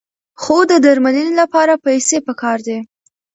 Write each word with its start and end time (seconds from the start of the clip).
خو 0.41 0.57
د 0.71 0.73
درملنې 0.85 1.33
لپاره 1.41 1.73
پیسې 1.85 2.17
پکار 2.27 2.57
دي. 2.67 2.77